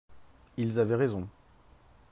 Ils 0.57 0.79
avaient 0.79 0.95
raison. 0.95 1.29